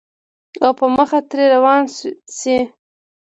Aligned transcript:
او 0.63 0.71
پۀ 0.77 0.85
مخه 0.97 1.19
ترې 1.29 1.45
روان 1.53 1.81
شې 2.39 2.57